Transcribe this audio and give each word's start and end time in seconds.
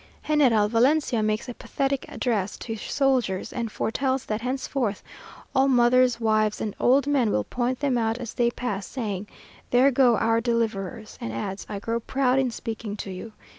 General 0.25 0.67
Valencia 0.67 1.21
makes 1.21 1.47
a 1.47 1.53
pathetic 1.53 2.07
address 2.09 2.57
to 2.57 2.73
his 2.73 2.81
soldiers, 2.81 3.53
and 3.53 3.71
foretells 3.71 4.25
that 4.25 4.41
henceforth 4.41 5.03
all 5.53 5.67
mothers, 5.67 6.19
wives, 6.19 6.59
and 6.59 6.75
old 6.79 7.05
men, 7.05 7.29
will 7.29 7.43
point 7.43 7.81
them 7.81 7.99
out 7.99 8.17
as 8.17 8.33
they 8.33 8.49
pass, 8.49 8.87
saying, 8.87 9.27
"There 9.69 9.91
go 9.91 10.17
our 10.17 10.41
deliverers!" 10.41 11.19
and 11.21 11.31
adds 11.31 11.67
"I 11.69 11.77
grow 11.77 11.99
proud 11.99 12.39
in 12.39 12.49
speaking 12.49 12.97
to 12.97 13.11
you." 13.11 13.33